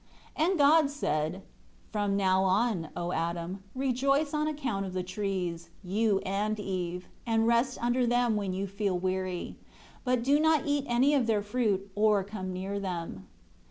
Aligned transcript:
11 0.35 0.49
And 0.53 0.57
God 0.59 0.89
said, 0.89 1.43
"From 1.91 2.15
now 2.17 2.43
on, 2.43 2.89
O 2.97 3.11
Adam, 3.11 3.61
rejoice 3.75 4.33
on 4.33 4.47
account 4.47 4.83
of 4.83 4.93
the 4.93 5.03
trees, 5.03 5.69
you 5.83 6.17
and 6.25 6.59
Eve; 6.59 7.05
and 7.27 7.45
rest 7.45 7.77
under 7.79 8.07
them 8.07 8.35
when 8.35 8.51
you 8.51 8.65
feel 8.65 8.97
weary. 8.97 9.57
But 10.03 10.23
do 10.23 10.39
not 10.39 10.65
eat 10.65 10.85
any 10.87 11.13
of 11.13 11.27
their 11.27 11.43
fruit 11.43 11.87
or 11.93 12.23
come 12.23 12.51
near 12.51 12.79
them." 12.79 13.27